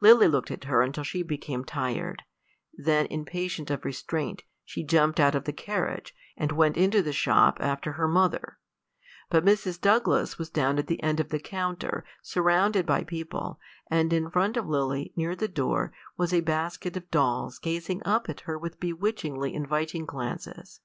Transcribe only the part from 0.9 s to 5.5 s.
she became tired; then, impatient of restraint, she jumped out of